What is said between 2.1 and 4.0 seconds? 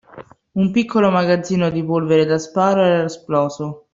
da sparo era esploso